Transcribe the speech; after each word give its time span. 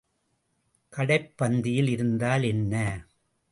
கடைப் 0.93 1.33
பந்தியில் 1.37 1.87
இருந்தால் 1.87 2.43
என்ன? 2.43 2.75